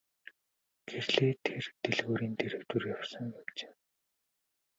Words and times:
Гэрлээ 0.89 1.33
тэр 1.45 1.63
дэлгүүрийн 1.81 2.33
дэргэдүүр 2.39 2.83
явсан 2.95 3.25
юм 3.39 3.47
чинь. 3.57 3.77